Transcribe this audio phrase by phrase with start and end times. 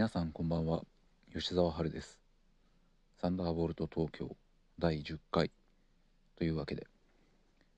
[0.00, 0.82] 皆さんこんばんは。
[1.30, 2.18] 吉澤春です。
[3.20, 4.34] サンダーボルト東京
[4.78, 5.50] 第10回
[6.38, 6.86] というわけで。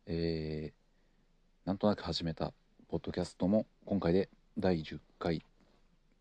[0.07, 2.53] えー、なんとなく始めた
[2.87, 5.45] ポッドキャストも今回で第10回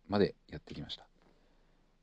[0.10, 1.06] までやってきました。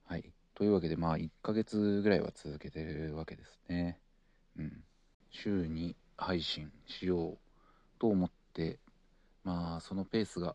[0.05, 0.31] はい。
[0.55, 3.99] というわけでまあ1ヶ月ぐらいは続けてるわけですね。
[4.57, 4.85] うん。
[5.33, 7.39] 週に配信しよう
[7.99, 8.79] と思って
[9.43, 10.55] まあそのペースが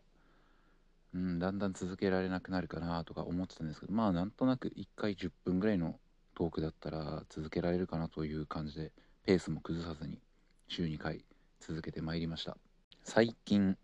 [1.14, 5.98] うん、だんだん続けられなくなるかなとか思ってたんですけどまあなんとなく1回10分ぐらいの
[6.34, 8.92] トークだったら続けられるかなという感じで
[9.24, 10.18] ペースも崩さずに
[10.66, 11.24] 週2回
[11.60, 12.56] 続けてまいりました。
[13.04, 13.76] 最近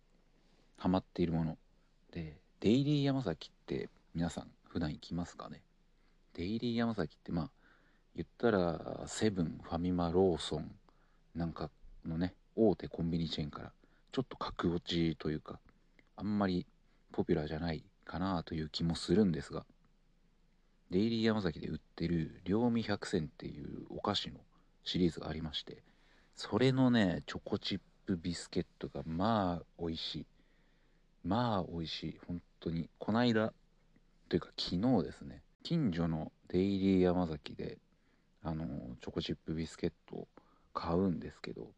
[0.77, 1.57] ハマっているもの
[2.11, 5.63] でデイリー山崎って皆さん普段行きますかね？
[6.35, 7.51] デイリー山崎ってまあ
[8.17, 10.71] 言ったらセブンファミマローソン
[11.37, 11.71] なんか
[12.05, 13.73] のね大手コンビニチェーンから
[14.11, 15.61] ちょっと格落ちというか
[16.17, 16.67] あんまり
[17.13, 19.65] ポピュラーじゃないかなという気もするんですが
[20.91, 24.41] デイリー山崎で売ってる両味百選っていうお菓子の
[24.85, 25.83] シリーズがありまして
[26.35, 30.27] それのねチョコチップビスケットがまあ美味しい。
[31.23, 32.19] まあ美味しい。
[32.27, 33.53] 本当にこないだ
[34.29, 35.43] というか昨日ですね。
[35.63, 37.79] 近所のデイリー山崎で
[38.43, 38.67] あの
[39.01, 40.29] チョコチップビスケットを
[40.73, 41.69] 買うんですけど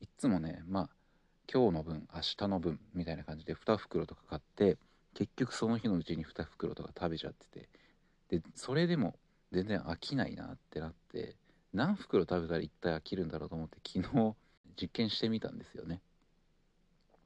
[0.00, 0.90] いっつもねまあ
[1.52, 4.78] 今日の分明日の分みたいな感じで2袋とか買って
[5.14, 7.68] 結局その日のうちに2袋とか食べちゃってて。
[8.30, 9.16] でそれでも
[9.50, 11.34] 全然飽きないなってなって
[11.72, 14.36] 何袋食べたら一体飽きるんだろうと思って昨日
[14.80, 16.00] 実験してみたんですよね。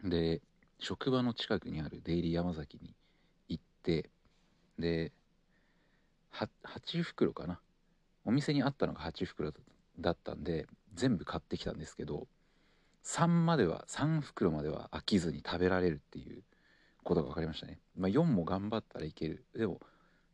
[0.02, 0.40] で
[0.78, 2.94] 職場の近くにあるデイリー山崎に
[3.48, 4.08] 行って
[4.78, 5.12] で
[6.32, 7.60] 8袋かな。
[8.24, 9.52] お店にあったのが8袋
[10.00, 12.26] だったんで全部買ってきたんですけど
[13.04, 16.42] 3までは3袋までは飽きずに食べられるっていう
[17.02, 19.44] ことが分かりましたね、まあ、4も頑張ったらいける。
[19.54, 19.80] でも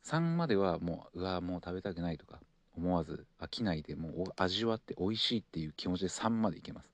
[0.04, 2.40] 3まではもううわもう食べたくないとか
[2.76, 6.90] 思わず飽きないでもう味わって美味しいっていう気持ちで3までいけます。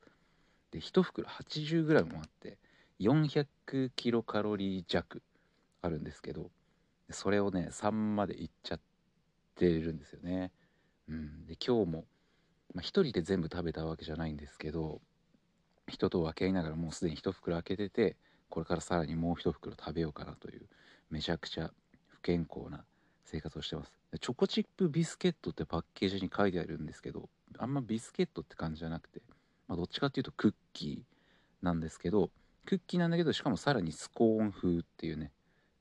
[0.72, 2.58] で1袋 80g もあって
[2.98, 5.22] 400キロカロリー弱
[5.82, 6.50] あるんですけど
[7.10, 8.80] それをね3までいっちゃっ
[9.54, 10.52] てるんですよね。
[11.08, 11.46] うん。
[11.46, 12.04] で今日も、
[12.74, 15.00] まあ、1人で全部食べたわけじゃないんですけど
[15.88, 18.16] 人と分け合いながらもうすでに1袋開けてて
[18.48, 20.66] これからさらにもう1袋食べようかなという
[21.10, 21.70] めちゃくちゃ
[22.06, 22.84] 不健康な
[23.24, 23.92] 生活をしてます。
[24.20, 29.20] チョコチップビスケットってパッケージに書いてあるんですけどあんまビスケットって感じじゃなくて、
[29.68, 32.30] まあ、どっちかっていうとクッキーなんですけど
[32.64, 35.32] クッキーなんだけどしかもさらにスコーン風っていうね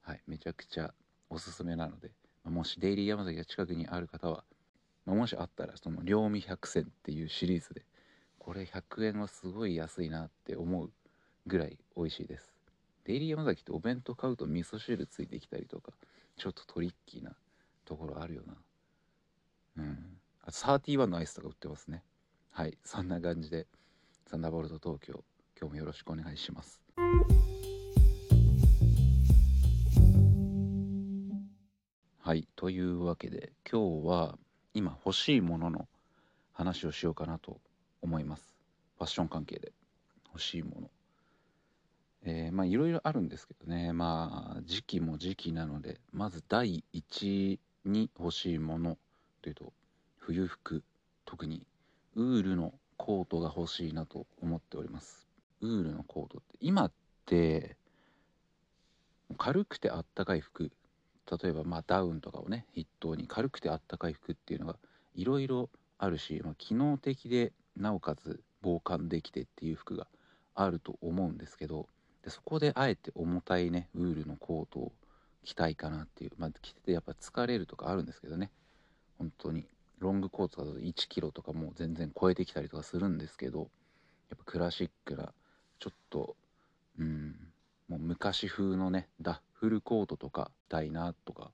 [0.02, 0.94] はいめちゃくちゃ
[1.30, 2.12] おすすめなので、
[2.44, 4.44] まあ、もしデイリー山崎が近くにある方は、
[5.06, 7.86] まあ、もしあったらその両味百選っていうシリーズで
[8.46, 10.92] これ100円はすごい安いなって思う
[11.48, 12.54] ぐらい美味しいです。
[13.04, 15.94] デイリー山崎ってお弁当買うと味噌汁ついてきたりとか
[16.38, 17.32] ちょっとトリッキーな
[17.86, 18.54] ところあるよな。
[19.78, 19.98] うん。
[20.44, 22.04] あと31のアイスとか売ってますね。
[22.52, 22.78] はい。
[22.84, 23.66] そんな感じで
[24.28, 25.24] サンダーボルト東京
[25.60, 26.84] 今日もよろしくお願いします。
[32.20, 32.48] はい。
[32.56, 34.38] というわけで今日は
[34.76, 35.88] 今欲しいものの
[36.54, 37.60] 話をしようかなと
[38.06, 38.56] 思います。
[38.98, 39.74] ファッション関係で。
[40.36, 40.90] 欲しいもの。
[42.26, 43.94] えー、まあいろいろあるんですけどね。
[43.94, 48.98] まあ時期も時期なのでまず第1に欲しいもの。
[49.42, 49.72] というと
[50.18, 50.84] 冬服。
[51.24, 51.66] 特に
[52.16, 55.26] ウールのコートが欲しいなと思っております。
[55.62, 56.92] ウールのコートって今っ
[57.26, 57.78] て
[59.38, 60.72] 軽くてあったかい服。
[61.42, 64.76] 例えばまあダウンとかをね筆頭に軽くてあったかい服っていうのが
[65.16, 70.08] いろいろあるし、まあ、機能的でなおかつ防寒できてっていう服が
[70.54, 71.88] あると思うんですけど
[72.24, 74.92] でそこであえて重たいねウールのコートを
[75.44, 78.52] 着たいかなっていうまあ着ててやっぱ疲れるとかあるんですけどね。
[79.18, 79.66] 本当に。
[80.00, 83.70] ロングコートだと1キロとかもう全然超えてきたりとかするんですけど
[84.30, 85.32] やっぱクラシックな
[85.80, 86.36] ちょっと
[87.00, 87.36] うん
[87.88, 91.52] もう昔風のねダッフルコートとか着たいなとか、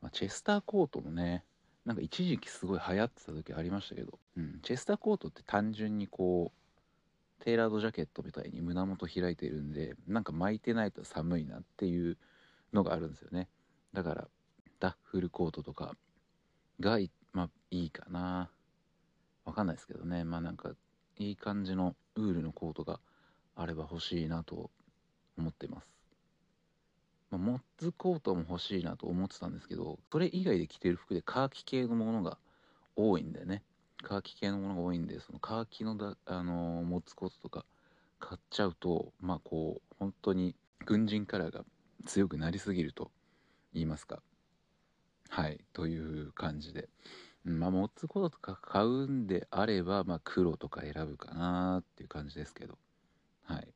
[0.00, 1.44] まあ、チェスターコートもね
[1.90, 12.16] なんか一時期すごい流行ってた時ありましたけど、うん、チェスターコートって単純にこうテーラードジャケットみたいに胸元開いてるんでなんか巻いてないと寒いなっていう
[12.72, 13.48] のがあるんですよね。
[13.92, 14.28] だから
[14.78, 15.96] ダッフルコートとか
[16.78, 17.00] が
[17.32, 18.50] まあいいかな。
[19.44, 20.22] わかんないですけどね。
[20.22, 20.70] まあなんか
[21.18, 23.00] いい感じのウールのコートが
[23.56, 24.70] あれば欲しいなと
[25.36, 25.88] 思っています。
[27.30, 32.38] まあ、モッズコートも欲しいなと思ってたんですけどそれ以外で着てる服でカーキ系のものが
[32.96, 33.62] 多いんでね。
[34.02, 37.66] カーキ系のものが多いんでそのカーキのだ、あのー、モッズコートとか
[38.18, 40.54] 買っちゃうとまあこう本当に
[40.86, 41.64] 軍人カラーが
[42.06, 43.10] 強くなりすぎると
[43.74, 44.22] 言いますか。
[45.28, 46.88] はいという感じで、
[47.44, 52.78] うん、まあ持つこととか買うんであれば、まあ、黒とか選ぶかなーっていう感じですけど。
[53.44, 53.68] はい。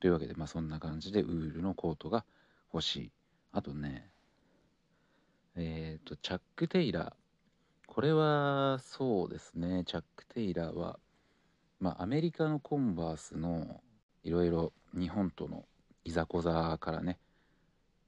[0.00, 2.24] というわけでまあそんな感じでウールのコートが
[2.72, 3.12] 欲しい。
[3.52, 4.10] あとね
[5.56, 7.12] えっ、ー、とチャック・テイラー。
[7.86, 9.84] これはそうですね。
[9.84, 10.98] チャック・テイラーは
[11.80, 13.80] まあアメリカのコンバースの
[14.24, 15.64] いろいろ日本との
[16.04, 17.18] いざこざからね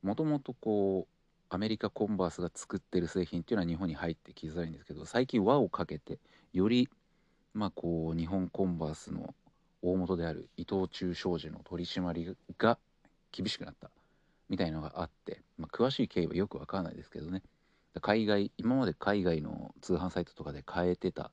[0.02, 1.14] もともとこう
[1.54, 6.18] アメリカコンバースが作ってる製品っていうのは日本に入ってきづらいんですけど最近輪をかけて
[6.52, 6.88] より
[7.52, 9.34] まあこう日本コンバースの
[9.82, 12.78] 大元である伊藤忠商事の取り締まりが
[13.32, 13.90] 厳しくなった。
[14.48, 17.42] みたいのがあって、まあ、詳しい経緯はよくわからないですけどね。
[18.00, 21.30] 海外今まで海外の通販サイトとかで買えてた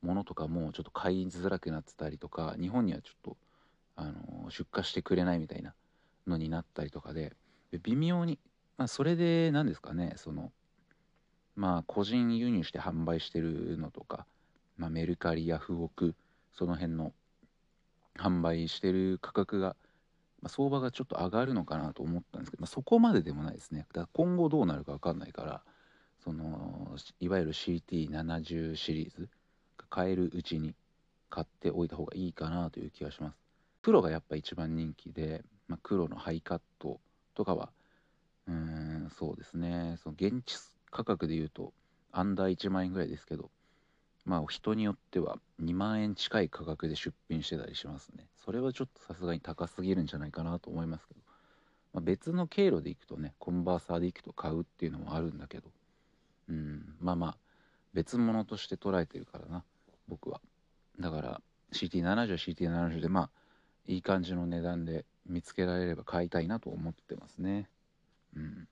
[0.00, 3.36] ものとかもちょっと買いづらくなってたりとか日本にはちょっと
[3.96, 5.74] あの出荷してくれないみたいな
[6.28, 7.32] のになったりとかで
[7.82, 8.38] 微妙に、
[8.76, 10.52] まあ、それで何ですかねその
[11.56, 14.24] まあ個人輸入して販売してるのとか、
[14.76, 16.14] まあ、メルカリヤフオク
[16.52, 17.12] その辺の
[18.16, 19.76] 販売してる価格が、
[20.44, 23.86] まあ、相場がちょっと上がるのかなと思ったんですけど、まあ、そこまででもないですね。
[23.94, 25.62] だから今後どうなるか分かんないから
[26.22, 29.30] そのいわゆる CT70 シリーズ
[29.78, 30.74] が買えるうちに
[31.30, 33.38] 買っておいた方がいいかなという気がします。
[33.80, 37.00] 黒がやっぱ一番人気で、まあ、黒のハイカット
[37.34, 37.70] とかは
[38.46, 39.96] うーんそうですね。
[40.02, 40.58] その現地
[40.90, 41.72] 価格で言うと
[42.12, 43.50] アンダー1万円ぐらいですけど
[44.24, 48.26] まあ人によっては2万円近い価格で出品してたりしますね。
[48.44, 51.20] それはちょっとさすがに高すぎるんじゃないかなと思いますけど、
[51.92, 55.70] まあ、別の経路で行くとねコンバーサーで行くと買うっていうのもあるんだけど。
[56.48, 57.36] うんまあまあ
[57.94, 59.64] 別物として捉えてるからな
[60.08, 60.40] 僕は。
[60.98, 61.40] だから
[61.72, 63.30] CT70 は CT70 でまあ
[63.86, 67.68] いい感じの値段で見つけられれば買いたいなと思ってますね。
[68.36, 68.68] うん。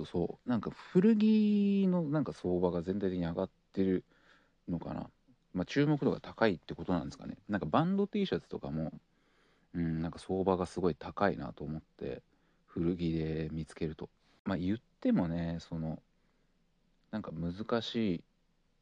[0.00, 4.04] とそうなんか古着のなんか相場が全体的に上がってる
[4.68, 5.10] のかな。
[5.52, 7.36] まあ注目度が高いってことなんですかね。
[7.48, 8.92] なんかバンド T シャツとかも
[9.74, 12.22] うん、なんか相場がすごい高いなと思って
[12.66, 14.08] 古着で見つけると。
[14.44, 16.00] まあ言ってもねその
[17.10, 18.24] なんか難しい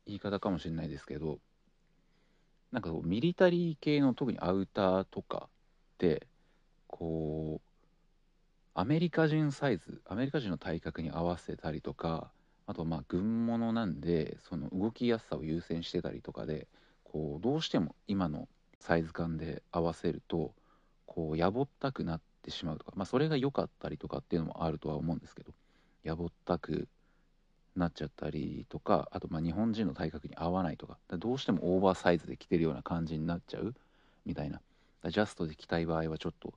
[0.06, 1.38] 言い方かもしれないですけど
[2.72, 5.48] なんかミリタリー系の特にアウターとかっ
[5.98, 6.26] て
[6.86, 7.67] こう
[8.78, 12.30] アメリカ人サイズアメリカ人の体格に合わせたりとか
[12.64, 16.68] あとまあ軍物なんでその動きやすさを優先してたりとかで
[17.02, 18.46] こうどうしても今の
[18.78, 20.52] サイズ感で合わせると
[21.06, 25.50] こうやぼったくなってしまうとか、まあ、それが良かったりとかっていうのもあるとは思うんですけど
[26.04, 26.86] やぼったく
[27.74, 33.74] なっちゃったりとかあとまあ日本人の体格に合わないとかどうしてもオーバーサイズで着てるような感じになっちゃう
[34.24, 34.60] みたいな。
[35.10, 36.54] ジャストで着たい場合はちょっと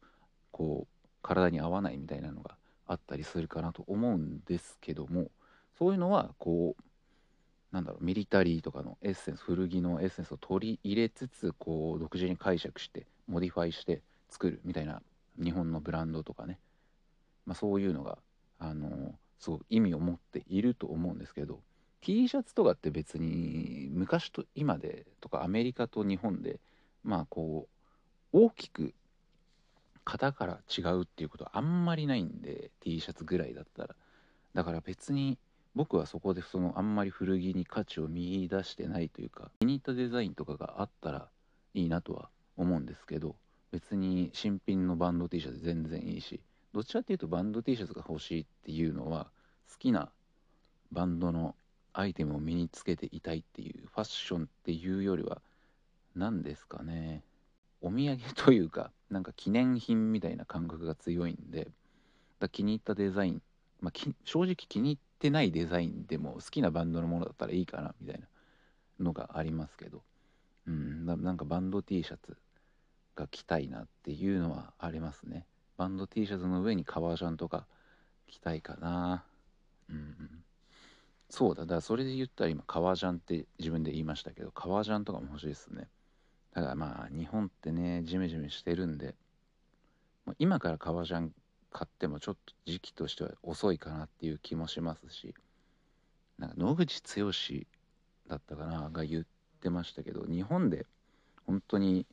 [0.52, 2.56] こう体に合わないみたいなのが
[2.88, 5.30] あったりするかなと思うんですけども
[5.78, 6.84] そういうのはこう
[7.72, 15.02] なんだろうミリタリーとかのエッセンス古着のエッセンスを取り入れつつこう独自に解釈して modify して作るみたいな
[15.42, 16.60] 日本のブランドとかね、
[17.46, 18.18] まあ、そういうのが、
[18.60, 21.62] あのすごく意味を持っていると思うんですけど
[22.02, 26.60] T シャツとかって別に昔と今でとかアメリカと日本で
[27.04, 27.68] まあこ
[28.34, 28.94] う大きく
[30.06, 33.96] 型から違うっていうことはあんまりないんで T シャツぐらいだったら。
[34.54, 35.38] だから別に
[35.76, 41.28] 僕はそこでそのあんまり古着に価値を見いだしてないというか気に入ったデザインとかがあったら
[41.74, 43.36] いいなとは思うんですけど
[43.72, 46.42] 別に新品のバンド T シャツ全然いいし
[46.74, 49.28] どちかっていうとバンド T シャツが欲しいっていうのは
[49.72, 50.10] 好きな
[50.92, 51.56] バンドの
[51.94, 55.42] アイテムを身につけていたいっていうファッションっていうよりは
[56.16, 57.24] 何ですかね。
[57.82, 61.70] お土産というかなんか記念品みたいな感覚が強いんで
[62.40, 63.42] だ気に入ったデザイン、
[63.82, 68.26] まあ、正直気に入ってないデザインでも好きなバンドのものだったらいいかなみたいな
[69.00, 70.02] のがありますけど
[70.68, 72.38] うんなんかバンド T シャツ
[73.16, 75.46] が着たいなっていうのはありますね。
[75.78, 77.66] バンド T シャツの上に革ジャンとか
[78.28, 79.24] 着たいかな。
[79.90, 80.44] うん
[81.30, 85.88] そうだだからそれで言ったら今革ジャンって自分で言いましたけど革ジャンとかも欲しいですね。
[86.54, 89.16] ただまあ日本ってねジメジメしてるんで
[90.38, 91.32] 今から革ジャン
[91.72, 95.34] 買ってもちょっと時期としては遅いかなっていう気もしますし
[96.38, 97.32] なんか野口剛
[98.28, 99.24] だったかなが言っ
[99.62, 100.86] てましたけど日本で
[101.46, 102.06] 本当に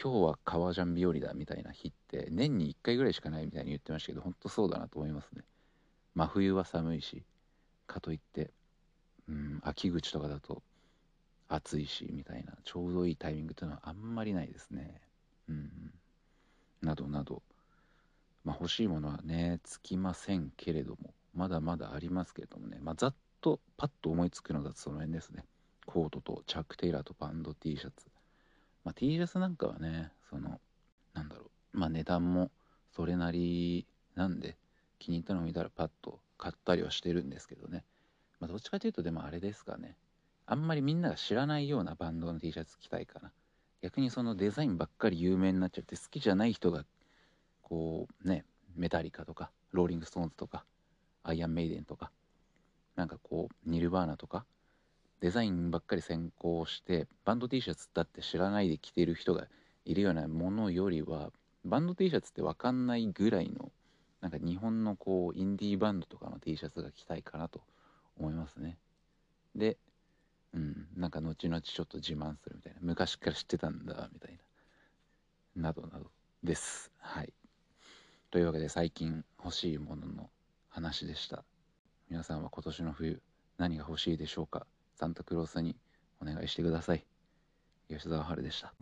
[0.00, 5.42] 今日は革ジャン日和だみたいな日って年に1回ぐらいしかないみたいに言ってましたけど本当そうだなと思いますね。
[6.14, 7.24] 真冬は寒いし
[7.86, 8.50] かといって
[9.28, 10.62] うん秋口とかだと
[11.54, 15.00] 暑いしみたいなちょうどいいタイミングというのはあんまりないですね。
[15.48, 15.70] うん
[16.82, 17.42] などなど。
[18.44, 25.44] まあ、欲しいものはねつきませんけれどもまだまだありますけれどもね、まあ、ざっとパッと思いつくのだとその辺ですね。
[25.86, 28.06] コートとチャック・テイラーとバンド T シャツ、
[28.84, 30.60] まあ、T シャツなんかはねその
[31.14, 31.78] なんだろう。
[31.78, 32.50] まあ値段も
[32.94, 34.56] それなりなんで
[34.98, 37.84] 気に入ったのを見たらパッと買ったりはしてるんですけどね、
[38.40, 39.96] まあ、どっちかというとでもあれですかね。
[40.46, 43.32] あんまりみんなが知らないようなバンドの T シャツ着たいかな。
[43.82, 46.86] 逆にそのデザインばっかり有名になっちゃって好きじゃない人が
[47.60, 48.46] こうね
[48.76, 50.64] メタリカとかローリング・ストーンズとか
[51.22, 52.10] アイアンメイデンとか
[52.96, 54.46] なんかこうニルバーナとか
[55.20, 59.48] デザインばっかり先行してバンド T シャツだって知らないで着てる人が
[59.84, 61.30] いるようなものよりは
[61.64, 63.70] バンド T シャツって分かんないぐらいの
[64.22, 67.60] なんか日本のこうインディーバンドとかの T シャツが着たいかなと
[68.18, 68.78] 思いますね。
[69.54, 69.76] で
[70.54, 70.86] うん。
[70.96, 72.78] なんか後々ちょっと自慢するみたいな。
[72.80, 74.38] 昔から知ってたんだみたい
[75.56, 75.62] な。
[75.68, 76.10] などなど
[76.42, 76.90] です。
[76.98, 77.32] はい。
[78.30, 80.30] というわけで最近欲しいものの
[80.68, 81.44] 話でした。
[82.08, 83.20] 皆さんは今年の冬
[83.58, 84.66] 何が欲しいでしょうか？
[84.96, 85.76] サンタクロースに
[86.20, 87.04] お願いしてください。
[87.88, 88.72] 吉沢春でした。